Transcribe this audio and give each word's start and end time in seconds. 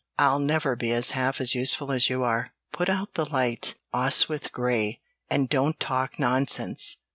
I'll 0.17 0.39
never 0.39 0.75
be 0.75 0.89
half 0.89 1.39
as 1.39 1.53
useful 1.53 1.91
as 1.91 2.09
you 2.09 2.23
are. 2.23 2.55
Put 2.71 2.89
out 2.89 3.13
the 3.13 3.29
light, 3.29 3.75
Oswyth 3.93 4.51
Grey, 4.51 4.99
and 5.29 5.47
don't 5.47 5.79
talk 5.79 6.17
nonsense! 6.17 6.97